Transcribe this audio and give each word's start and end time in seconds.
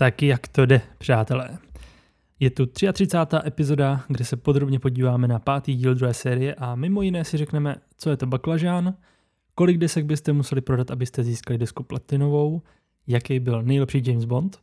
Tak 0.00 0.22
jak 0.22 0.48
to 0.48 0.66
jde, 0.66 0.80
přátelé? 0.98 1.58
Je 2.40 2.50
tu 2.50 2.66
33. 2.66 3.16
epizoda, 3.44 4.04
kde 4.08 4.24
se 4.24 4.36
podrobně 4.36 4.78
podíváme 4.78 5.28
na 5.28 5.38
pátý 5.38 5.74
díl 5.74 5.94
druhé 5.94 6.14
série 6.14 6.54
a 6.54 6.74
mimo 6.74 7.02
jiné 7.02 7.24
si 7.24 7.36
řekneme, 7.36 7.76
co 7.96 8.10
je 8.10 8.16
to 8.16 8.26
baklažán, 8.26 8.94
kolik 9.54 9.78
desek 9.78 10.04
byste 10.04 10.32
museli 10.32 10.60
prodat, 10.60 10.90
abyste 10.90 11.22
získali 11.22 11.58
desku 11.58 11.82
platinovou, 11.82 12.62
jaký 13.06 13.40
byl 13.40 13.62
nejlepší 13.62 14.02
James 14.06 14.24
Bond, 14.24 14.58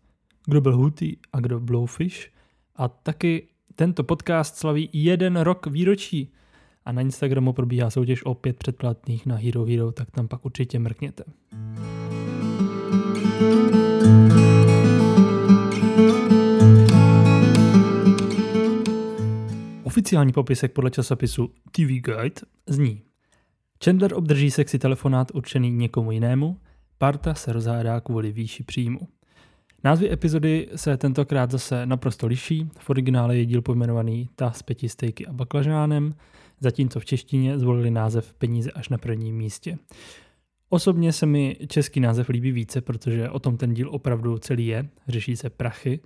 kdo 0.46 0.62
byl 0.62 0.78
Hooty 0.78 1.18
a 1.34 1.40
kdo 1.40 1.60
Blowfish 1.60 2.30
a 2.76 2.88
taky 2.88 3.48
tento 3.76 4.04
podcast 4.04 4.56
slaví 4.56 4.90
jeden 4.94 5.38
rok 5.38 5.68
výročí 5.68 6.34
a 6.86 6.92
na 6.92 7.02
Instagramu 7.02 7.54
probíhá 7.54 7.90
soutěž 7.90 8.26
o 8.26 8.34
pět 8.34 8.58
předplatných 8.58 9.26
na 9.26 9.36
Hero 9.36 9.66
Hero, 9.66 9.92
tak 9.92 10.12
tam 10.12 10.28
pak 10.28 10.46
určitě 10.46 10.80
mrkněte. 10.80 11.24
Oficiální 20.07 20.34
popisek 20.34 20.71
podle 20.71 20.91
časopisu 20.91 21.47
TV 21.47 21.88
Guide 21.88 22.41
zní 22.67 23.02
Chandler 23.85 24.13
obdrží 24.13 24.52
sexy 24.52 24.80
telefonát 24.80 25.31
určený 25.33 25.71
někomu 25.71 26.11
jinému, 26.11 26.57
parta 26.97 27.33
se 27.33 27.53
rozhádá 27.53 27.99
kvůli 28.02 28.31
výši 28.31 28.63
příjmu. 28.63 28.99
Názvy 29.83 30.11
epizody 30.11 30.70
se 30.75 30.97
tentokrát 30.97 31.52
zase 31.52 31.85
naprosto 31.85 32.27
liší. 32.27 32.70
V 32.80 32.89
originále 32.89 33.38
je 33.38 33.45
díl 33.45 33.61
pojmenovaný 33.61 34.30
Ta 34.35 34.52
s 34.52 34.63
pěti 34.63 34.89
stejky 34.89 35.27
a 35.27 35.33
baklažánem, 35.33 36.16
zatímco 36.59 36.99
v 36.99 37.05
češtině 37.05 37.59
zvolili 37.59 37.91
název 37.91 38.33
Peníze 38.33 38.71
až 38.71 38.89
na 38.89 38.97
prvním 38.97 39.35
místě. 39.35 39.77
Osobně 40.69 41.13
se 41.13 41.25
mi 41.25 41.58
český 41.67 41.99
název 41.99 42.30
líbí 42.30 42.52
více, 42.52 42.81
protože 42.81 43.30
o 43.30 43.39
tom 43.39 43.58
ten 43.58 43.73
díl 43.73 43.89
opravdu 43.89 44.38
celý 44.38 44.67
je. 44.67 44.89
Řeší 45.08 45.35
se 45.35 45.49
prachy 45.49 45.99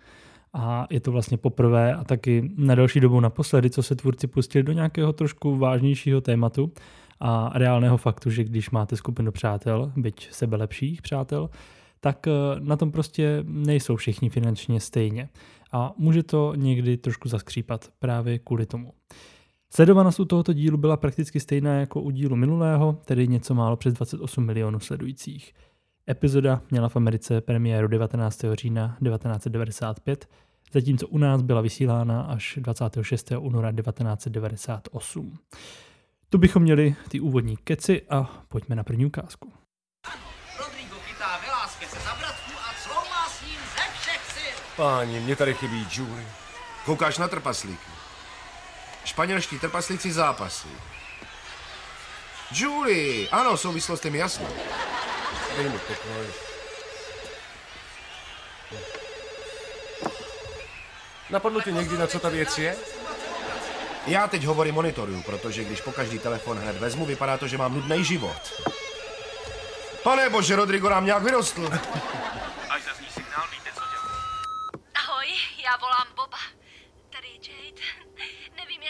a 0.54 0.88
je 0.90 1.00
to 1.00 1.12
vlastně 1.12 1.38
poprvé 1.38 1.94
a 1.94 2.04
taky 2.04 2.52
na 2.58 2.76
další 2.76 3.00
dobu 3.00 3.20
naposledy, 3.20 3.70
co 3.70 3.84
se 3.84 3.96
tvůrci 3.96 4.28
pustili 4.28 4.64
do 4.64 4.72
nějakého 4.72 5.14
trošku 5.14 5.58
vážnějšího 5.58 6.22
tématu 6.22 6.72
a 7.20 7.52
reálného 7.56 7.98
faktu, 7.98 8.30
že 8.30 8.44
když 8.44 8.70
máte 8.70 8.96
skupinu 8.96 9.32
přátel, 9.32 9.92
byť 9.96 10.32
sebe 10.32 10.58
lepších 10.58 11.02
přátel, 11.02 11.50
tak 12.00 12.28
eh, 12.28 12.32
na 12.60 12.78
tom 12.78 12.92
prostě 12.92 13.44
nejsou 13.48 13.96
všichni 13.96 14.30
finančně 14.30 14.80
stejně. 14.80 15.30
A 15.72 15.94
může 15.98 16.24
to 16.24 16.54
někdy 16.56 16.98
trošku 16.98 17.30
zaskřípat 17.30 17.90
právě 18.00 18.40
kvůli 18.40 18.66
tomu. 18.66 18.94
Sledovanost 19.74 20.20
u 20.20 20.26
tohoto 20.26 20.54
dílu 20.54 20.78
byla 20.78 20.98
prakticky 20.98 21.40
stejná 21.40 21.74
jako 21.74 22.02
u 22.02 22.12
dílu 22.12 22.36
minulého, 22.36 22.98
tedy 23.06 23.28
něco 23.28 23.56
málo 23.56 23.76
přes 23.76 23.94
28 23.94 24.46
milionů 24.46 24.80
sledujících. 24.80 25.54
Epizoda 26.12 26.62
měla 26.72 26.90
v 26.90 26.96
Americe 26.96 27.42
premiéru 27.42 27.88
19. 27.88 28.42
října 28.54 28.88
1995, 28.88 30.30
zatímco 30.74 31.08
u 31.08 31.18
nás 31.18 31.42
byla 31.42 31.62
vysílána 31.62 32.22
až 32.22 32.60
26. 32.62 33.32
února 33.40 33.72
1998. 33.72 35.38
Tu 36.30 36.38
bychom 36.38 36.64
měli 36.64 36.96
ty 37.10 37.20
úvodní 37.20 37.58
keci 37.58 38.02
a 38.10 38.24
pojďme 38.48 38.76
na 38.76 38.84
první 38.84 39.06
ukázku. 39.06 39.54
Rodrigo 40.60 40.96
chytá 40.96 41.40
Velázquez 41.46 41.92
za 41.92 42.16
bratku 42.20 42.52
a 42.52 42.74
cloumá 42.84 43.30
s 43.30 43.42
ním 43.42 43.60
ze 43.76 44.00
všech 44.00 44.24
sil. 44.36 44.58
Páni, 44.78 45.20
mě 45.20 45.36
tady 45.36 45.54
chybí 45.54 45.86
Julie. 45.92 46.26
Koukáš 46.86 47.18
na 47.18 47.28
trpaslíky. 47.28 47.92
Španělští 49.06 49.60
trpaslíci 49.60 50.12
zápasy. 50.12 50.68
Julie! 52.54 53.30
Ano, 53.30 53.58
souvislost 53.58 54.06
je 54.06 54.12
mi 54.12 54.18
jasná. 54.18 54.48
Napadlo 61.30 61.62
tě 61.62 61.72
někdy, 61.72 61.98
na 61.98 62.08
co 62.08 62.20
ta 62.20 62.30
věc 62.30 62.58
je? 62.58 62.76
Já 64.08 64.28
teď 64.28 64.44
hovorím 64.44 64.76
monitoruju, 64.76 65.24
protože 65.24 65.64
když 65.64 65.82
po 65.82 65.92
každý 65.92 66.20
telefon 66.20 66.58
hned 66.60 66.78
vezmu, 66.78 67.06
vypadá 67.06 67.38
to, 67.38 67.48
že 67.48 67.58
mám 67.58 67.74
nudný 67.74 68.06
život. 68.06 68.62
Pane 70.04 70.30
bože, 70.30 70.56
Rodrigo 70.56 70.90
nám 70.90 71.06
nějak 71.06 71.24
vyrostl. 71.24 71.70
Až 72.70 72.84
zazní 72.84 73.08
signál, 73.14 73.48
víte, 73.52 73.70
co 73.76 73.82
dělat. 73.92 74.12
Ahoj, 74.96 75.28
já 75.64 75.78
volám 75.78 76.08
Boba. 76.16 76.38
Tady 77.10 77.28
je 77.28 77.36
Jade. 77.36 77.82
Nevím, 78.58 78.82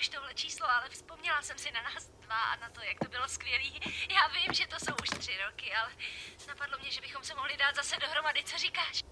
jestli 0.00 0.06
ještě 0.06 0.16
máš 0.16 0.20
tohle 0.20 0.34
číslo, 0.34 0.66
ale 0.70 0.88
vzpomněla 0.88 1.42
jsem 1.42 1.58
si 1.58 1.70
na 1.72 1.82
nás 1.82 2.08
dva 2.20 2.42
a 2.42 2.56
na 2.56 2.68
to, 2.68 2.80
jak 2.82 2.98
to 2.98 3.08
bylo 3.08 3.28
skvělý. 3.28 3.80
Já 4.10 4.26
vím, 4.26 4.54
že 4.54 4.66
to 4.66 4.76
jsou 4.76 4.92
už 5.02 5.08
tři 5.18 5.38
roky, 5.46 5.74
ale 5.74 5.90
napadlo 6.48 6.78
mě, 6.78 6.90
že 6.90 7.00
bychom 7.00 7.24
se 7.24 7.34
mohli 7.34 7.56
dát 7.56 7.74
zase 7.74 7.96
dohromady. 8.00 8.44
Co 8.44 8.58
říkáš? 8.58 9.02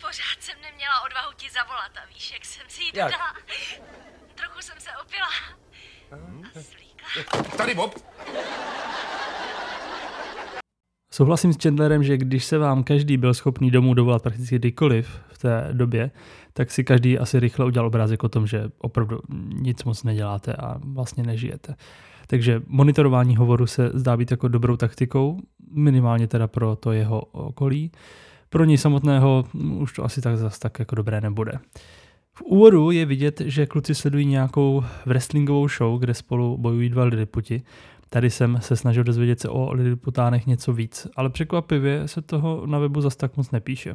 Pořád 0.00 0.38
jsem 0.40 0.60
neměla 0.60 1.00
odvahu 1.00 1.32
ti 1.32 1.50
zavolat 1.50 1.96
a 1.96 2.04
víš, 2.06 2.30
jak 2.30 2.44
jsem 2.44 2.70
si 2.70 2.82
ji 2.82 2.92
dodala. 2.92 3.34
Trochu 4.34 4.62
jsem 4.62 4.80
se 4.80 4.90
opila. 4.96 5.28
A 6.12 6.62
slíkla. 6.62 7.08
Tady 7.56 7.74
Bob. 7.74 7.94
Souhlasím 11.16 11.52
s 11.52 11.56
Chandlerem, 11.62 12.02
že 12.02 12.16
když 12.16 12.44
se 12.44 12.58
vám 12.58 12.84
každý 12.84 13.16
byl 13.16 13.34
schopný 13.34 13.70
domů 13.70 13.94
dovolat 13.94 14.22
prakticky 14.22 14.58
kdykoliv 14.58 15.08
v 15.28 15.38
té 15.38 15.68
době, 15.72 16.10
tak 16.52 16.70
si 16.70 16.84
každý 16.84 17.18
asi 17.18 17.40
rychle 17.40 17.66
udělal 17.66 17.86
obrázek 17.86 18.24
o 18.24 18.28
tom, 18.28 18.46
že 18.46 18.64
opravdu 18.78 19.18
nic 19.62 19.84
moc 19.84 20.04
neděláte 20.04 20.54
a 20.54 20.80
vlastně 20.84 21.22
nežijete. 21.22 21.74
Takže 22.26 22.62
monitorování 22.66 23.36
hovoru 23.36 23.66
se 23.66 23.90
zdá 23.94 24.16
být 24.16 24.30
jako 24.30 24.48
dobrou 24.48 24.76
taktikou, 24.76 25.40
minimálně 25.72 26.26
teda 26.26 26.46
pro 26.46 26.76
to 26.76 26.92
jeho 26.92 27.20
okolí. 27.20 27.92
Pro 28.48 28.64
něj 28.64 28.78
samotného 28.78 29.44
už 29.78 29.92
to 29.92 30.04
asi 30.04 30.20
tak 30.20 30.36
zas 30.36 30.58
tak 30.58 30.78
jako 30.78 30.94
dobré 30.94 31.20
nebude. 31.20 31.52
V 32.32 32.42
úvodu 32.42 32.90
je 32.90 33.06
vidět, 33.06 33.40
že 33.44 33.66
kluci 33.66 33.94
sledují 33.94 34.26
nějakou 34.26 34.84
wrestlingovou 35.06 35.68
show, 35.68 36.00
kde 36.00 36.14
spolu 36.14 36.58
bojují 36.58 36.88
dva 36.88 37.04
Liliputi. 37.04 37.62
Tady 38.10 38.30
jsem 38.30 38.58
se 38.60 38.76
snažil 38.76 39.04
dozvědět 39.04 39.40
se 39.40 39.48
o 39.48 39.72
Liliputánech 39.72 40.46
něco 40.46 40.72
víc, 40.72 41.06
ale 41.16 41.30
překvapivě 41.30 42.08
se 42.08 42.22
toho 42.22 42.66
na 42.66 42.78
webu 42.78 43.00
zas 43.00 43.16
tak 43.16 43.36
moc 43.36 43.50
nepíše. 43.50 43.94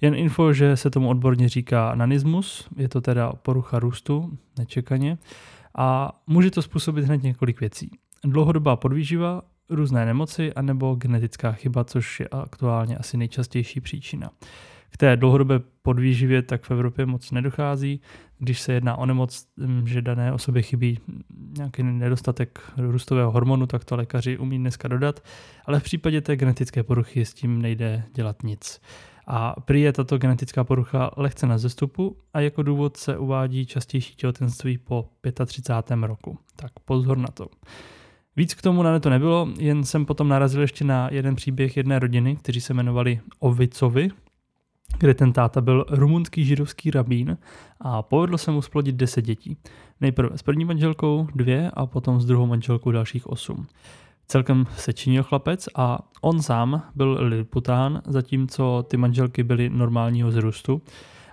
Jen 0.00 0.14
info, 0.14 0.52
že 0.52 0.76
se 0.76 0.90
tomu 0.90 1.08
odborně 1.08 1.48
říká 1.48 1.94
nanismus, 1.94 2.68
je 2.76 2.88
to 2.88 3.00
teda 3.00 3.32
porucha 3.32 3.78
růstu, 3.78 4.38
nečekaně, 4.58 5.18
a 5.74 6.12
může 6.26 6.50
to 6.50 6.62
způsobit 6.62 7.04
hned 7.04 7.22
několik 7.22 7.60
věcí. 7.60 7.90
Dlouhodobá 8.24 8.76
podvýživa, 8.76 9.42
různé 9.70 10.06
nemoci 10.06 10.52
anebo 10.52 10.94
genetická 10.94 11.52
chyba, 11.52 11.84
což 11.84 12.20
je 12.20 12.28
aktuálně 12.28 12.96
asi 12.96 13.16
nejčastější 13.16 13.80
příčina. 13.80 14.30
K 14.94 14.96
té 14.96 15.16
dlouhodobé 15.16 15.60
podvýživě 15.82 16.42
tak 16.42 16.62
v 16.62 16.70
Evropě 16.70 17.06
moc 17.06 17.30
nedochází, 17.30 18.00
když 18.38 18.60
se 18.60 18.72
jedná 18.72 18.96
o 18.96 19.06
nemoc, 19.06 19.46
že 19.84 20.02
dané 20.02 20.32
osobě 20.32 20.62
chybí 20.62 20.98
nějaký 21.58 21.82
nedostatek 21.82 22.60
růstového 22.76 23.30
hormonu, 23.30 23.66
tak 23.66 23.84
to 23.84 23.96
lékaři 23.96 24.38
umí 24.38 24.58
dneska 24.58 24.88
dodat, 24.88 25.20
ale 25.64 25.80
v 25.80 25.82
případě 25.82 26.20
té 26.20 26.36
genetické 26.36 26.82
poruchy 26.82 27.24
s 27.24 27.34
tím 27.34 27.62
nejde 27.62 28.04
dělat 28.14 28.42
nic. 28.42 28.80
A 29.26 29.60
prý 29.60 29.80
je 29.80 29.92
tato 29.92 30.18
genetická 30.18 30.64
porucha 30.64 31.10
lehce 31.16 31.46
na 31.46 31.58
zestupu 31.58 32.16
a 32.34 32.40
jako 32.40 32.62
důvod 32.62 32.96
se 32.96 33.18
uvádí 33.18 33.66
častější 33.66 34.16
těhotenství 34.16 34.78
po 34.78 35.08
35. 35.46 35.98
roku. 36.02 36.38
Tak 36.56 36.72
pozor 36.84 37.18
na 37.18 37.28
to. 37.28 37.46
Víc 38.36 38.54
k 38.54 38.62
tomu 38.62 38.82
na 38.82 39.00
to 39.00 39.10
nebylo, 39.10 39.48
jen 39.58 39.84
jsem 39.84 40.06
potom 40.06 40.28
narazil 40.28 40.60
ještě 40.60 40.84
na 40.84 41.08
jeden 41.12 41.34
příběh 41.34 41.76
jedné 41.76 41.98
rodiny, 41.98 42.36
kteří 42.36 42.60
se 42.60 42.72
jmenovali 42.72 43.20
Ovicovi, 43.38 44.08
kde 44.98 45.14
ten 45.14 45.32
táta 45.32 45.60
byl 45.60 45.84
rumunský 45.88 46.44
židovský 46.44 46.90
rabín 46.90 47.38
a 47.80 48.02
povedlo 48.02 48.38
se 48.38 48.50
mu 48.50 48.62
splodit 48.62 48.96
10 48.96 49.22
dětí. 49.22 49.56
Nejprve 50.00 50.38
s 50.38 50.42
první 50.42 50.64
manželkou 50.64 51.28
dvě 51.34 51.70
a 51.74 51.86
potom 51.86 52.20
s 52.20 52.26
druhou 52.26 52.46
manželkou 52.46 52.90
dalších 52.90 53.26
osm. 53.26 53.66
Celkem 54.26 54.66
se 54.76 54.92
činil 54.92 55.22
chlapec 55.22 55.68
a 55.74 55.98
on 56.20 56.42
sám 56.42 56.82
byl 56.94 57.16
lilipután, 57.20 58.02
zatímco 58.06 58.84
ty 58.88 58.96
manželky 58.96 59.42
byly 59.42 59.70
normálního 59.70 60.28
vzrůstu, 60.28 60.82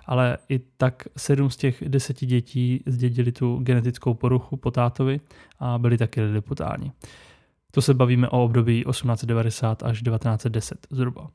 ale 0.06 0.38
i 0.48 0.58
tak 0.76 1.02
sedm 1.16 1.50
z 1.50 1.56
těch 1.56 1.82
deseti 1.88 2.26
dětí 2.26 2.82
zdědili 2.86 3.32
tu 3.32 3.58
genetickou 3.62 4.14
poruchu 4.14 4.56
po 4.56 4.70
tátovi 4.70 5.20
a 5.58 5.78
byli 5.78 5.98
taky 5.98 6.20
liliputáni. 6.20 6.92
To 7.70 7.82
se 7.82 7.94
bavíme 7.94 8.28
o 8.28 8.44
období 8.44 8.84
1890 8.90 9.82
až 9.82 10.02
1910 10.02 10.86
zhruba. 10.90 11.28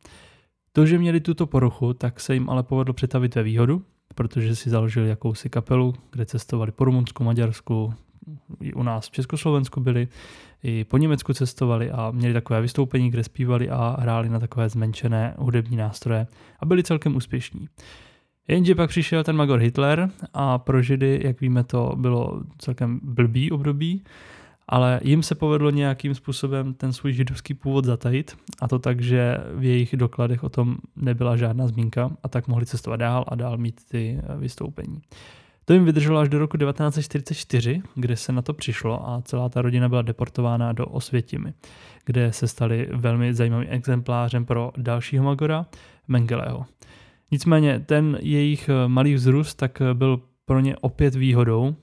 To, 0.78 0.86
že 0.86 0.98
měli 0.98 1.20
tuto 1.20 1.46
poruchu, 1.48 1.94
tak 1.94 2.20
se 2.20 2.34
jim 2.34 2.50
ale 2.50 2.64
povedlo 2.64 2.94
přetavit 2.94 3.36
ve 3.36 3.44
výhodu, 3.44 3.82
protože 4.16 4.56
si 4.56 4.70
založili 4.70 5.10
jakousi 5.10 5.50
kapelu, 5.50 5.94
kde 6.12 6.26
cestovali 6.26 6.72
po 6.72 6.86
Rumunsku, 6.86 7.24
Maďarsku, 7.24 7.94
i 8.62 8.74
u 8.74 8.84
nás 8.84 9.08
v 9.08 9.12
Československu 9.12 9.80
byli, 9.80 10.08
i 10.64 10.84
po 10.84 10.98
Německu 10.98 11.34
cestovali 11.34 11.92
a 11.92 12.12
měli 12.12 12.34
takové 12.34 12.62
vystoupení, 12.62 13.10
kde 13.10 13.24
zpívali 13.24 13.70
a 13.70 13.98
hráli 14.00 14.30
na 14.30 14.40
takové 14.40 14.70
zmenšené 14.70 15.34
hudební 15.38 15.78
nástroje 15.78 16.28
a 16.60 16.66
byli 16.66 16.84
celkem 16.84 17.16
úspěšní. 17.16 17.68
Jenže 18.48 18.76
pak 18.76 18.90
přišel 18.90 19.24
ten 19.24 19.36
magor 19.36 19.60
Hitler 19.60 20.10
a 20.34 20.58
pro 20.58 20.82
Židy, 20.82 21.22
jak 21.24 21.42
víme, 21.42 21.64
to 21.64 21.94
bylo 21.98 22.42
celkem 22.58 23.00
blbý 23.04 23.52
období 23.52 24.04
ale 24.68 25.00
jim 25.04 25.24
se 25.24 25.36
povedlo 25.36 25.70
nějakým 25.70 26.16
způsobem 26.16 26.74
ten 26.74 26.94
svůj 26.94 27.14
židovský 27.14 27.54
původ 27.54 27.86
zatajit 27.86 28.38
a 28.62 28.68
to 28.68 28.80
tak, 28.80 29.02
že 29.02 29.38
v 29.56 29.64
jejich 29.64 29.96
dokladech 29.96 30.44
o 30.44 30.50
tom 30.50 30.78
nebyla 30.96 31.38
žádná 31.38 31.68
zmínka 31.68 32.12
a 32.24 32.28
tak 32.28 32.48
mohli 32.48 32.66
cestovat 32.66 33.00
dál 33.00 33.26
a 33.28 33.36
dál 33.36 33.58
mít 33.58 33.82
ty 33.90 34.20
eh, 34.20 34.38
vystoupení. 34.38 35.02
To 35.66 35.74
jim 35.74 35.86
vydrželo 35.86 36.20
až 36.20 36.30
do 36.30 36.40
roku 36.40 36.58
1944, 36.58 37.82
kde 37.96 38.16
se 38.16 38.32
na 38.32 38.42
to 38.42 38.54
přišlo 38.54 39.10
a 39.10 39.22
celá 39.22 39.50
ta 39.50 39.62
rodina 39.62 39.90
byla 39.90 40.02
deportována 40.02 40.74
do 40.74 40.86
Osvětimi, 40.86 41.54
kde 42.06 42.34
se 42.34 42.48
stali 42.48 42.90
velmi 42.94 43.34
zajímavým 43.34 43.68
exemplářem 43.72 44.46
pro 44.46 44.72
dalšího 44.78 45.24
Magora, 45.24 45.66
Mengeleho. 46.08 46.66
Nicméně 47.32 47.80
ten 47.80 48.18
jejich 48.22 48.70
eh, 48.70 48.88
malý 48.88 49.14
vzrůst 49.14 49.58
tak 49.58 49.82
eh, 49.82 49.94
byl 49.94 50.22
pro 50.46 50.60
ně 50.60 50.76
opět 50.78 51.16
výhodou. 51.16 51.76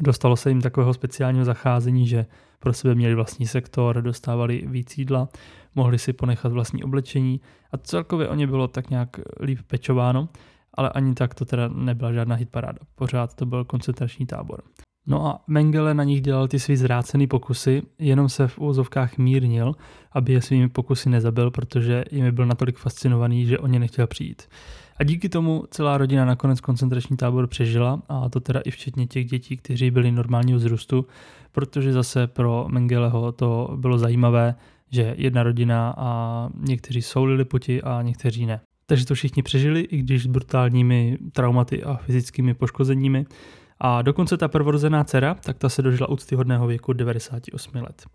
Dostalo 0.00 0.36
se 0.36 0.48
jim 0.48 0.60
takového 0.60 0.94
speciálního 0.94 1.44
zacházení, 1.44 2.06
že 2.06 2.26
pro 2.58 2.72
sebe 2.72 2.94
měli 2.94 3.14
vlastní 3.14 3.46
sektor, 3.46 4.02
dostávali 4.02 4.64
víc 4.66 4.98
jídla, 4.98 5.28
mohli 5.74 5.98
si 5.98 6.12
ponechat 6.12 6.52
vlastní 6.52 6.84
oblečení 6.84 7.40
a 7.72 7.76
celkově 7.76 8.28
o 8.28 8.34
ně 8.34 8.46
bylo 8.46 8.68
tak 8.68 8.90
nějak 8.90 9.08
líp 9.40 9.58
pečováno, 9.66 10.28
ale 10.74 10.90
ani 10.90 11.14
tak 11.14 11.34
to 11.34 11.44
teda 11.44 11.68
nebyla 11.68 12.12
žádná 12.12 12.36
hitparáda. 12.36 12.78
Pořád 12.94 13.34
to 13.34 13.46
byl 13.46 13.64
koncentrační 13.64 14.26
tábor. 14.26 14.62
No 15.10 15.26
a 15.26 15.40
Mengele 15.46 15.94
na 15.94 16.04
nich 16.04 16.20
dělal 16.20 16.48
ty 16.48 16.58
svý 16.58 16.76
zrácený 16.76 17.26
pokusy, 17.26 17.82
jenom 17.98 18.28
se 18.28 18.48
v 18.48 18.58
úvozovkách 18.58 19.18
mírnil, 19.18 19.74
aby 20.12 20.32
je 20.32 20.42
svými 20.42 20.68
pokusy 20.68 21.10
nezabil, 21.10 21.50
protože 21.50 22.04
jim 22.10 22.34
byl 22.34 22.46
natolik 22.46 22.78
fascinovaný, 22.78 23.46
že 23.46 23.58
o 23.58 23.66
ně 23.66 23.78
nechtěl 23.78 24.06
přijít. 24.06 24.42
A 24.96 25.04
díky 25.04 25.28
tomu 25.28 25.64
celá 25.70 25.98
rodina 25.98 26.24
nakonec 26.24 26.60
koncentrační 26.60 27.16
tábor 27.16 27.46
přežila, 27.46 28.02
a 28.08 28.28
to 28.28 28.40
teda 28.40 28.60
i 28.60 28.70
včetně 28.70 29.06
těch 29.06 29.26
dětí, 29.26 29.56
kteří 29.56 29.90
byli 29.90 30.12
normálního 30.12 30.58
vzrůstu, 30.58 31.06
protože 31.52 31.92
zase 31.92 32.26
pro 32.26 32.66
Mengeleho 32.68 33.32
to 33.32 33.76
bylo 33.76 33.98
zajímavé, 33.98 34.54
že 34.90 35.14
jedna 35.18 35.42
rodina 35.42 35.94
a 35.96 36.48
někteří 36.60 37.02
jsou 37.02 37.24
liliputi 37.24 37.82
a 37.82 38.02
někteří 38.02 38.46
ne. 38.46 38.60
Takže 38.86 39.06
to 39.06 39.14
všichni 39.14 39.42
přežili, 39.42 39.80
i 39.80 39.96
když 39.98 40.22
s 40.22 40.26
brutálními 40.26 41.18
traumaty 41.32 41.82
a 41.82 41.96
fyzickými 41.96 42.54
poškozeními. 42.54 43.26
A 43.80 44.02
dokonce 44.02 44.36
ta 44.36 44.48
prvorozená 44.48 45.04
dcera, 45.04 45.34
tak 45.34 45.58
ta 45.58 45.68
se 45.68 45.82
dožila 45.82 46.08
úctyhodného 46.08 46.66
věku 46.66 46.92
98 46.92 47.76
let. 47.82 48.06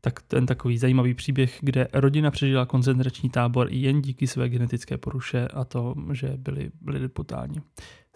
Tak 0.00 0.22
ten 0.22 0.46
takový 0.46 0.78
zajímavý 0.78 1.14
příběh, 1.14 1.58
kde 1.60 1.88
rodina 1.92 2.30
přežila 2.30 2.66
koncentrační 2.66 3.30
tábor 3.30 3.66
jen 3.70 4.02
díky 4.02 4.26
své 4.26 4.48
genetické 4.48 4.98
poruše 4.98 5.48
a 5.48 5.64
to, 5.64 5.94
že 6.12 6.28
byli 6.36 6.70
liliputáni. 6.86 7.60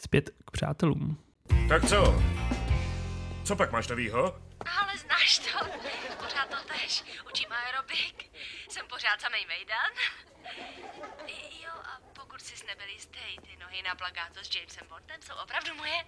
Zpět 0.01 0.31
k 0.45 0.51
přátelům. 0.51 1.19
Tak 1.69 1.85
co? 1.85 2.23
Co 3.45 3.57
pak 3.57 3.73
máš 3.73 3.89
novýho? 3.89 4.23
Ale 4.79 4.93
znáš 4.99 5.39
to, 5.39 5.59
pořád 6.23 6.49
to 6.51 6.57
tež. 6.73 7.05
Učím 7.31 7.49
aerobik, 7.53 8.17
jsem 8.69 8.87
pořád 8.95 9.21
samej 9.21 9.45
mejdan. 9.49 9.91
I- 11.27 11.63
Jo, 11.65 11.75
a 11.91 11.93
pokud 12.21 12.41
jsi 12.41 12.67
nebyl 12.67 12.89
jistý, 12.95 13.19
ty 13.43 13.53
nohy 13.63 13.83
na 13.89 13.95
plagátu 13.95 14.39
s 14.43 14.55
Jamesem 14.57 14.87
Bondem 14.91 15.21
jsou 15.27 15.35
opravdu 15.45 15.71
moje? 15.77 15.99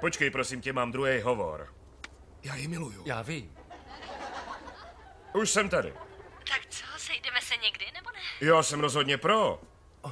Počkej, 0.00 0.30
prosím 0.30 0.60
tě, 0.60 0.72
mám 0.72 0.92
druhý 0.92 1.20
hovor. 1.20 1.74
Já 2.42 2.54
ji 2.54 2.68
miluju. 2.68 3.02
Já 3.06 3.22
vím. 3.22 3.56
Už 5.32 5.50
jsem 5.50 5.68
tady. 5.68 5.94
Tak 6.48 6.66
co, 6.68 6.84
sejdeme 6.96 7.40
se 7.42 7.56
někdy, 7.56 7.86
nebo 7.94 8.10
ne? 8.10 8.46
Jo, 8.46 8.62
jsem 8.62 8.80
rozhodně 8.80 9.18
pro. 9.18 9.60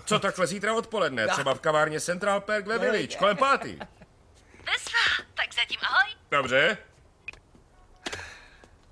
Co 0.05 0.19
takhle 0.19 0.47
zítra 0.47 0.75
odpoledne? 0.75 1.29
Třeba 1.29 1.55
v 1.55 1.61
kavárně 1.61 2.01
Central 2.01 2.41
Park 2.41 2.67
ve 2.67 2.79
Village, 2.79 3.17
kolem 3.19 3.37
pátý. 3.37 3.79
Vesva, 4.59 5.25
tak 5.35 5.55
zatím 5.55 5.81
ahoj. 5.83 6.15
Dobře? 6.31 6.79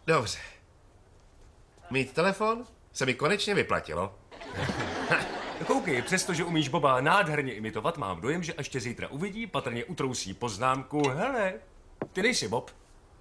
Dobře. 0.06 0.38
Mít 1.91 2.12
telefon 2.12 2.67
se 2.93 3.06
mi 3.06 3.14
konečně 3.14 3.55
vyplatilo. 3.55 4.19
Koukej, 5.67 6.03
přestože 6.03 6.44
umíš 6.44 6.69
Boba 6.69 7.00
nádherně 7.00 7.53
imitovat, 7.55 7.99
mám 7.99 8.20
dojem, 8.20 8.43
že 8.43 8.55
až 8.55 8.69
tě 8.69 8.81
zítra 8.81 9.09
uvidí, 9.09 9.47
patrně 9.47 9.85
utrousí 9.85 10.35
poznámku. 10.35 11.09
Hele, 11.09 11.53
ty 12.12 12.23
nejsi 12.23 12.49
Bob. 12.49 12.70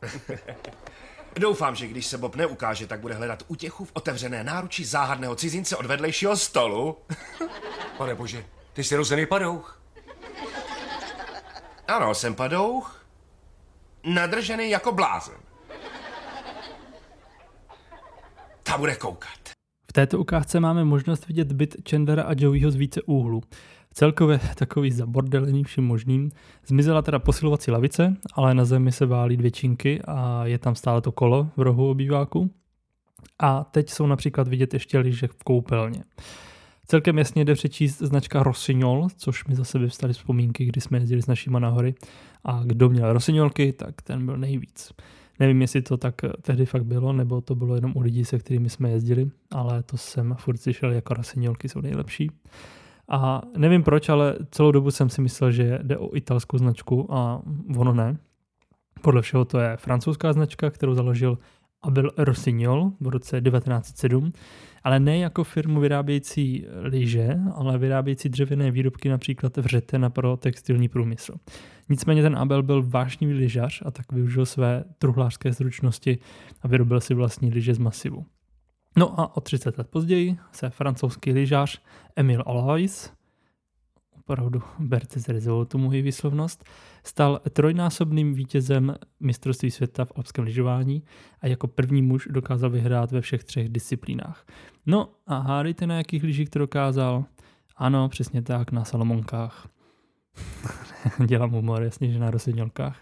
Doufám, 1.36 1.76
že 1.76 1.88
když 1.88 2.06
se 2.06 2.18
Bob 2.18 2.36
neukáže, 2.36 2.88
tak 2.88 3.00
bude 3.00 3.14
hledat 3.14 3.44
útěchu 3.48 3.86
v 3.86 3.92
otevřené 3.94 4.44
náruči 4.44 4.86
záhadného 4.86 5.36
cizince 5.36 5.78
od 5.78 5.86
vedlejšího 5.86 6.38
stolu. 6.38 6.98
Pane 7.98 8.16
bože, 8.16 8.46
ty 8.74 8.84
jsi 8.84 8.96
rozený 8.96 9.26
padouch. 9.26 9.82
Ano, 11.88 12.16
jsem 12.16 12.36
padouch. 12.36 13.06
Nadržený 14.04 14.70
jako 14.70 14.92
blázen. 14.92 15.38
Ta 18.64 18.78
bude 18.78 18.96
koukat. 18.96 19.41
V 19.92 19.94
této 19.94 20.20
ukázce 20.20 20.60
máme 20.60 20.86
možnost 20.86 21.28
vidět 21.28 21.52
byt 21.52 21.76
Chandlera 21.90 22.24
a 22.24 22.34
Joeyho 22.38 22.72
z 22.72 22.76
více 22.76 23.02
úhlu. 23.02 23.42
Celkově 23.94 24.40
takový 24.56 24.92
zabordelený 24.92 25.64
vším 25.64 25.84
možným. 25.84 26.32
Zmizela 26.66 27.02
teda 27.02 27.20
posilovací 27.20 27.72
lavice, 27.72 28.16
ale 28.34 28.54
na 28.54 28.66
zemi 28.66 28.92
se 28.92 29.06
válí 29.06 29.38
dvě 29.38 29.52
činky 29.52 30.02
a 30.08 30.46
je 30.46 30.58
tam 30.58 30.76
stále 30.76 31.02
to 31.02 31.12
kolo 31.12 31.50
v 31.58 31.62
rohu 31.62 31.90
obýváku. 31.90 32.52
A 33.40 33.64
teď 33.64 33.90
jsou 33.90 34.08
například 34.08 34.48
vidět 34.48 34.74
ještě 34.74 35.00
lyže 35.00 35.28
v 35.28 35.44
koupelně. 35.44 36.04
Celkem 36.86 37.18
jasně 37.18 37.46
jde 37.46 37.54
přečíst 37.54 37.98
značka 37.98 38.44
Rossignol, 38.44 39.08
což 39.18 39.46
mi 39.46 39.56
zase 39.56 39.80
vyvstaly 39.80 40.14
vzpomínky, 40.14 40.66
kdy 40.66 40.82
jsme 40.82 40.98
jezdili 40.98 41.22
s 41.22 41.28
našima 41.28 41.60
na 41.60 41.70
hory. 41.70 41.96
A 42.44 42.62
kdo 42.64 42.90
měl 42.90 43.14
Rossignolky, 43.14 43.74
tak 43.74 44.02
ten 44.02 44.26
byl 44.26 44.38
nejvíc. 44.38 44.94
Nevím, 45.42 45.62
jestli 45.62 45.82
to 45.82 45.98
tak 45.98 46.16
tehdy 46.42 46.66
fakt 46.66 46.86
bylo, 46.86 47.14
nebo 47.14 47.42
to 47.42 47.56
bylo 47.56 47.76
jenom 47.76 47.94
u 47.96 48.02
lidí, 48.02 48.26
se 48.26 48.40
kterými 48.40 48.70
jsme 48.70 48.90
jezdili, 48.90 49.32
ale 49.52 49.84
to 49.84 49.98
jsem 49.98 50.36
furt 50.40 50.58
slyšel, 50.58 50.92
jako 50.92 51.14
Rossignolky 51.14 51.70
jsou 51.70 51.82
nejlepší. 51.82 52.32
A 53.10 53.42
nevím 53.58 53.84
proč, 53.84 54.10
ale 54.10 54.36
celou 54.52 54.72
dobu 54.72 54.92
jsem 54.92 55.10
si 55.10 55.22
myslel, 55.22 55.52
že 55.52 55.80
jde 55.84 55.98
o 55.98 56.16
italskou 56.16 56.58
značku 56.58 57.14
a 57.14 57.42
ono 57.78 57.94
ne. 57.94 58.18
Podle 59.02 59.22
všeho 59.22 59.46
to 59.46 59.60
je 59.60 59.78
francouzská 59.78 60.34
značka, 60.34 60.70
kterou 60.70 60.94
založil 60.94 61.38
Abel 61.84 62.12
Rossignol 62.18 62.92
v 63.00 63.08
roce 63.08 63.42
1907, 63.42 64.32
ale 64.84 65.00
ne 65.00 65.18
jako 65.18 65.44
firmu 65.44 65.80
vyrábějící 65.80 66.66
lyže, 66.82 67.40
ale 67.56 67.78
vyrábějící 67.78 68.30
dřevěné 68.30 68.72
výrobky 68.72 69.10
například 69.10 69.58
vřetena 69.58 70.10
pro 70.10 70.38
textilní 70.38 70.90
průmysl. 70.90 71.34
Nicméně 71.90 72.22
ten 72.22 72.36
Abel 72.36 72.64
byl 72.64 72.84
vášnivý 72.84 73.34
lyžař 73.34 73.84
a 73.86 73.92
tak 73.92 74.12
využil 74.12 74.46
své 74.46 74.84
truhlářské 74.98 75.54
zručnosti 75.54 76.18
a 76.62 76.68
vyrobil 76.68 77.02
si 77.02 77.14
vlastní 77.14 77.50
lyže 77.50 77.74
z 77.74 77.78
masivu. 77.78 78.26
No 78.98 79.20
a 79.20 79.38
o 79.38 79.42
30 79.42 79.78
let 79.78 79.88
později 79.88 80.38
se 80.52 80.70
francouzský 80.70 81.32
lyžař 81.32 81.82
Emile 82.16 82.44
Alois, 82.44 83.14
opravdu 84.22 84.62
berte 84.80 85.20
z 85.20 85.46
tu 85.68 85.78
moji 85.78 86.02
výslovnost, 86.02 86.64
stal 87.04 87.42
trojnásobným 87.54 88.34
vítězem 88.34 88.96
mistrovství 89.20 89.72
světa 89.72 90.06
v 90.06 90.12
alpském 90.16 90.46
lyžování 90.46 91.04
a 91.42 91.48
jako 91.48 91.68
první 91.68 92.02
muž 92.02 92.28
dokázal 92.32 92.70
vyhrát 92.70 93.12
ve 93.12 93.22
všech 93.22 93.44
třech 93.44 93.70
disciplínách. 93.70 94.46
No 94.86 95.10
a 95.28 95.38
hádejte 95.38 95.88
na 95.88 95.98
jakých 95.98 96.24
lyžích 96.24 96.50
to 96.50 96.60
dokázal? 96.60 97.26
Ano, 97.78 98.10
přesně 98.10 98.42
tak, 98.42 98.72
na 98.72 98.86
Salomonkách. 98.86 99.68
Dělám 101.26 101.52
humor, 101.52 101.84
jasně, 101.84 102.12
že 102.12 102.20
na 102.20 102.32
rosedňolkách. 102.32 102.98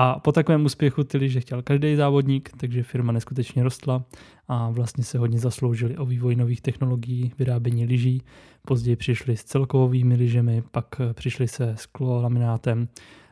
A 0.00 0.18
po 0.18 0.32
takovém 0.32 0.64
úspěchu 0.64 1.04
ty 1.04 1.18
lyže 1.18 1.40
chtěl 1.40 1.62
každý 1.62 1.96
závodník, 1.96 2.50
takže 2.56 2.82
firma 2.82 3.12
neskutečně 3.12 3.62
rostla 3.62 4.04
a 4.48 4.70
vlastně 4.70 5.04
se 5.04 5.18
hodně 5.18 5.38
zasloužili 5.38 5.96
o 5.96 6.06
vývoj 6.06 6.36
nových 6.36 6.60
technologií 6.60 7.32
vyrábění 7.38 7.86
lyží. 7.86 8.22
Později 8.66 8.96
přišli 8.96 9.36
s 9.36 9.44
celkovými 9.44 10.14
lyžemi, 10.14 10.62
pak 10.70 10.86
přišli 11.12 11.48
se 11.48 11.74
sklolaminátem 11.76 12.88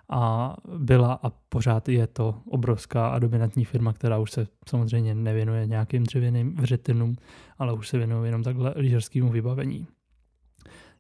a 0.09 0.57
byla 0.79 1.13
a 1.23 1.31
pořád 1.49 1.89
je 1.89 2.07
to 2.07 2.35
obrovská 2.51 3.09
a 3.09 3.19
dominantní 3.19 3.65
firma, 3.65 3.93
která 3.93 4.19
už 4.19 4.31
se 4.31 4.47
samozřejmě 4.69 5.15
nevěnuje 5.15 5.67
nějakým 5.67 6.05
dřevěným 6.05 6.55
vřetinům, 6.55 7.17
ale 7.59 7.73
už 7.73 7.89
se 7.89 7.99
věnuje 7.99 8.29
jenom 8.29 8.43
takhle 8.43 8.75
lyžařskému 8.77 9.29
vybavení. 9.29 9.87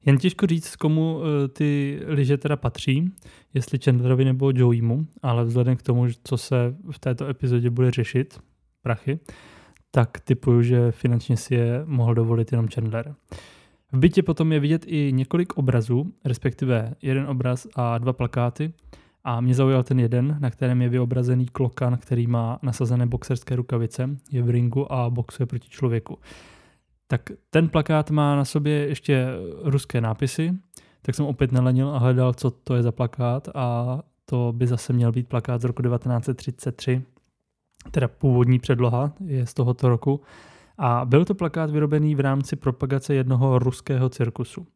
Jen 0.06 0.18
těžko 0.18 0.46
říct, 0.46 0.76
komu 0.76 1.20
eh, 1.22 1.48
ty 1.48 2.00
lyže 2.06 2.36
teda 2.36 2.56
patří, 2.56 3.12
jestli 3.54 3.78
Chandlerovi 3.78 4.24
nebo 4.24 4.52
Joeymu, 4.54 5.06
ale 5.22 5.44
vzhledem 5.44 5.76
k 5.76 5.82
tomu, 5.82 6.06
co 6.24 6.36
se 6.36 6.76
v 6.90 6.98
této 6.98 7.28
epizodě 7.28 7.70
bude 7.70 7.90
řešit, 7.90 8.40
prachy, 8.82 9.18
tak 9.90 10.20
typuju, 10.20 10.62
že 10.62 10.92
finančně 10.92 11.36
si 11.36 11.54
je 11.54 11.82
mohl 11.84 12.14
dovolit 12.14 12.52
jenom 12.52 12.68
Chandler. 12.68 13.14
V 13.92 13.98
bytě 13.98 14.22
potom 14.22 14.52
je 14.52 14.60
vidět 14.60 14.84
i 14.86 15.12
několik 15.14 15.52
obrazů, 15.52 16.12
respektive 16.24 16.94
jeden 17.02 17.26
obraz 17.26 17.66
a 17.76 17.98
dva 17.98 18.12
plakáty. 18.12 18.72
A 19.24 19.40
mě 19.40 19.54
zaujal 19.54 19.82
ten 19.82 20.00
jeden, 20.00 20.36
na 20.40 20.50
kterém 20.50 20.82
je 20.82 20.88
vyobrazený 20.88 21.46
klokan, 21.46 21.98
který 21.98 22.26
má 22.26 22.58
nasazené 22.62 23.06
boxerské 23.06 23.56
rukavice, 23.56 24.10
je 24.30 24.42
v 24.42 24.50
ringu 24.50 24.92
a 24.92 25.10
boxuje 25.10 25.46
proti 25.46 25.68
člověku 25.68 26.18
tak 27.06 27.20
ten 27.50 27.68
plakát 27.68 28.10
má 28.10 28.36
na 28.36 28.44
sobě 28.44 28.88
ještě 28.88 29.26
ruské 29.62 30.00
nápisy, 30.00 30.54
tak 31.02 31.14
jsem 31.14 31.26
opět 31.26 31.52
nelenil 31.52 31.88
a 31.88 31.98
hledal, 31.98 32.34
co 32.34 32.50
to 32.50 32.74
je 32.74 32.82
za 32.82 32.92
plakát 32.92 33.48
a 33.54 33.98
to 34.24 34.52
by 34.56 34.66
zase 34.66 34.92
měl 34.92 35.12
být 35.12 35.28
plakát 35.28 35.60
z 35.60 35.64
roku 35.64 35.82
1933, 35.82 37.02
teda 37.90 38.08
původní 38.08 38.58
předloha 38.58 39.12
je 39.24 39.46
z 39.46 39.54
tohoto 39.54 39.88
roku. 39.88 40.20
A 40.78 41.04
byl 41.04 41.24
to 41.24 41.34
plakát 41.34 41.70
vyrobený 41.70 42.14
v 42.14 42.20
rámci 42.20 42.56
propagace 42.56 43.14
jednoho 43.14 43.58
ruského 43.58 44.08
cirkusu. 44.08 44.66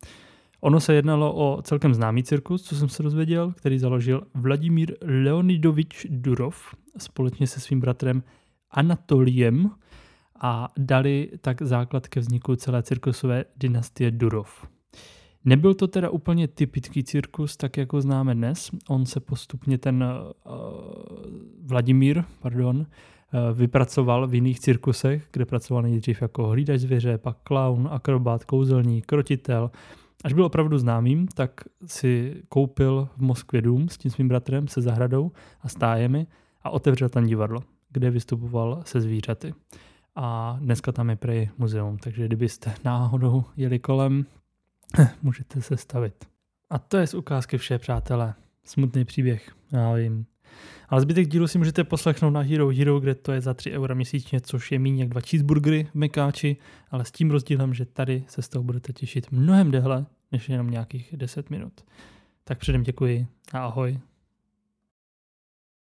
Ono 0.61 0.81
se 0.81 0.95
jednalo 0.95 1.35
o 1.35 1.63
celkem 1.63 1.95
známý 1.95 2.23
cirkus, 2.23 2.63
co 2.63 2.77
jsem 2.77 2.89
se 2.89 3.03
dozvěděl, 3.03 3.53
který 3.53 3.79
založil 3.79 4.23
Vladimír 4.35 4.95
Leonidovič 5.03 6.07
Durov 6.11 6.75
společně 6.99 7.47
se 7.47 7.61
svým 7.61 7.81
bratrem 7.81 8.23
Anatoliem 8.71 9.71
a 10.41 10.69
dali 10.79 11.31
tak 11.41 11.63
základ 11.63 12.09
ke 12.09 12.21
vzniku 12.21 12.57
celé 12.57 12.83
cirkusové 12.83 13.45
dynastie 13.57 14.11
Durov. 14.11 14.67
Nebyl 15.45 15.75
to 15.75 15.89
teda 15.89 16.11
úplně 16.11 16.49
typický 16.49 17.05
cirkus, 17.05 17.57
tak 17.57 17.77
jako 17.77 18.01
známe 18.01 18.35
dnes. 18.35 18.71
On 18.89 19.07
se 19.07 19.21
postupně 19.21 19.79
ten 19.79 20.05
uh, 20.05 20.53
Vladimír, 21.63 22.25
pardon, 22.41 22.77
uh, 22.77 22.87
vypracoval 23.59 24.27
v 24.27 24.35
jiných 24.35 24.61
cirkusech, 24.61 25.29
kde 25.33 25.45
pracoval 25.45 25.83
nejdřív 25.83 26.23
jako 26.23 26.47
hlídač 26.47 26.81
zvěře, 26.81 27.19
pak 27.19 27.37
clown, 27.47 27.89
akrobat, 27.93 28.45
kouzelník, 28.45 29.07
krotitel. 29.07 29.71
Až 30.25 30.33
byl 30.33 30.45
opravdu 30.45 30.79
známým, 30.79 31.29
tak 31.29 31.61
si 31.87 32.43
koupil 32.49 33.09
v 33.17 33.23
Moskvě 33.23 33.63
dům 33.63 33.89
s 33.89 33.99
tím 33.99 34.11
svým 34.11 34.29
bratrem, 34.29 34.69
se 34.69 34.81
zahradou 34.81 35.33
a 35.61 35.69
stájemi 35.69 36.27
a 36.63 36.71
otevřel 36.71 37.09
tam 37.09 37.27
divadlo, 37.27 37.61
kde 37.91 38.11
vystupoval 38.11 38.83
se 38.85 39.01
zvířaty. 39.01 39.55
A 40.17 40.59
dneska 40.61 40.93
tam 40.93 41.11
je 41.11 41.17
prej 41.17 41.51
muzeum, 41.59 41.99
takže 41.99 42.27
kdybyste 42.27 42.75
náhodou 42.85 43.45
jeli 43.57 43.79
kolem, 43.79 44.27
můžete 45.23 45.63
se 45.63 45.77
stavit. 45.77 46.25
A 46.71 46.79
to 46.79 46.97
je 46.97 47.07
z 47.07 47.15
ukázky 47.15 47.59
vše, 47.59 47.79
přátelé. 47.79 48.35
Smutný 48.65 49.05
příběh, 49.05 49.51
já 49.73 49.93
vím. 49.93 50.27
Ale 50.89 51.01
zbytek 51.01 51.29
dílu 51.29 51.49
si 51.49 51.59
můžete 51.59 51.85
poslechnout 51.85 52.31
na 52.31 52.41
Hero 52.41 52.69
Hero, 52.69 53.01
kde 53.01 53.15
to 53.15 53.33
je 53.33 53.41
za 53.41 53.55
3 53.55 53.73
eura 53.73 53.95
měsíčně, 53.95 54.41
což 54.41 54.73
je 54.73 54.79
méně 54.79 55.03
jak 55.03 55.09
dva 55.09 55.21
cheeseburgery 55.21 55.85
v 55.85 55.95
Mekáči, 55.95 56.57
ale 56.91 57.05
s 57.05 57.11
tím 57.11 57.31
rozdílem, 57.31 57.75
že 57.75 57.85
tady 57.85 58.25
se 58.29 58.43
z 58.43 58.49
toho 58.49 58.63
budete 58.63 58.93
těšit 58.93 59.33
mnohem 59.33 59.71
déle, 59.71 60.07
než 60.33 60.49
jenom 60.49 60.71
nějakých 60.71 61.15
10 61.17 61.51
minut. 61.51 61.73
Tak 62.45 62.59
předem 62.59 62.83
děkuji 62.83 63.27
a 63.53 63.65
ahoj. 63.65 63.99